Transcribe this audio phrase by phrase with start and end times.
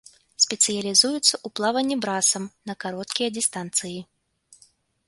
[0.43, 3.97] Спецыялізуецца ў плаванні брасам на кароткія дыстанцыі.